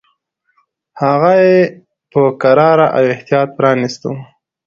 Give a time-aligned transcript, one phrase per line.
[1.01, 1.59] هغه یې
[2.11, 4.11] په کراره او احتیاط پرانیستو.